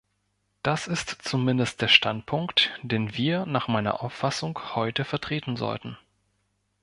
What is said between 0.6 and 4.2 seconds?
Das ist zumindest der Standpunkt, den wir nach meiner